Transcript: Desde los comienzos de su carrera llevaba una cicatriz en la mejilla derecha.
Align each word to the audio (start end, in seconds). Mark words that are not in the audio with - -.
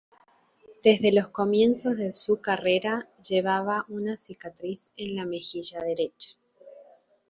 Desde 0.83 1.13
los 1.13 1.29
comienzos 1.29 1.95
de 1.95 2.11
su 2.11 2.41
carrera 2.41 3.07
llevaba 3.29 3.85
una 3.87 4.17
cicatriz 4.17 4.95
en 4.97 5.15
la 5.15 5.25
mejilla 5.25 5.79
derecha. 5.81 6.31